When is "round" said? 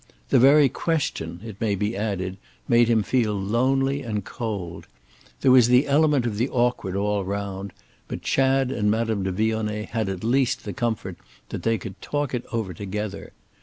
7.23-7.71